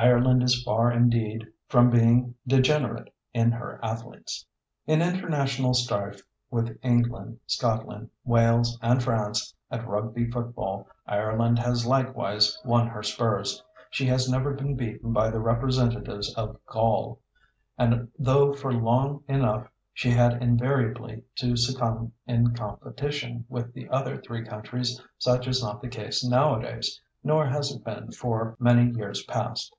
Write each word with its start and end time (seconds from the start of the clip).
Ireland 0.00 0.44
is 0.44 0.62
far 0.62 0.92
indeed 0.92 1.44
from 1.66 1.90
being 1.90 2.36
degenerate 2.46 3.12
in 3.34 3.50
her 3.50 3.80
athletes. 3.82 4.46
In 4.86 5.02
international 5.02 5.74
strife 5.74 6.22
with 6.52 6.78
England, 6.84 7.40
Scotland, 7.48 8.08
Wales, 8.22 8.78
and 8.80 9.02
France 9.02 9.52
at 9.72 9.84
Rugby 9.88 10.30
football, 10.30 10.86
Ireland 11.04 11.58
has 11.58 11.84
likewise 11.84 12.56
won 12.64 12.86
her 12.86 13.02
spurs. 13.02 13.60
She 13.90 14.06
has 14.06 14.30
never 14.30 14.52
been 14.54 14.76
beaten 14.76 15.12
by 15.12 15.30
the 15.32 15.40
representatives 15.40 16.32
of 16.34 16.64
Gaul; 16.66 17.18
and 17.76 18.08
though 18.20 18.52
for 18.52 18.72
long 18.72 19.24
enough 19.26 19.66
she 19.92 20.10
had 20.12 20.40
invariably 20.40 21.24
to 21.40 21.56
succumb 21.56 22.12
in 22.24 22.54
competition 22.54 23.46
with 23.48 23.72
the 23.74 23.88
other 23.88 24.16
three 24.16 24.44
countries, 24.44 25.02
such 25.18 25.48
is 25.48 25.60
not 25.60 25.82
the 25.82 25.88
case 25.88 26.24
nowadays, 26.24 27.00
nor 27.24 27.48
has 27.48 27.72
it 27.72 27.82
been 27.82 28.12
for 28.12 28.54
many 28.60 28.96
years 28.96 29.24
past. 29.24 29.74